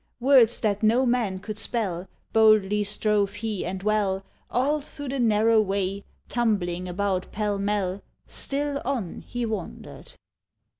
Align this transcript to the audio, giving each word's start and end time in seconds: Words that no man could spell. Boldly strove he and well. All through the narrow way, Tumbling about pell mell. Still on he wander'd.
Words 0.19 0.61
that 0.61 0.81
no 0.81 1.05
man 1.05 1.37
could 1.37 1.59
spell. 1.59 2.07
Boldly 2.33 2.83
strove 2.83 3.33
he 3.33 3.63
and 3.63 3.83
well. 3.83 4.25
All 4.49 4.81
through 4.81 5.09
the 5.09 5.19
narrow 5.19 5.61
way, 5.61 6.03
Tumbling 6.27 6.87
about 6.87 7.31
pell 7.31 7.59
mell. 7.59 8.01
Still 8.25 8.81
on 8.83 9.21
he 9.21 9.45
wander'd. 9.45 10.15